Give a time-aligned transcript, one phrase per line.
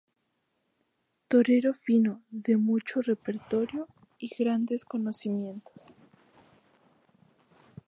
[1.27, 5.93] Torero fino, de mucho repertorio y grandes conocimientos.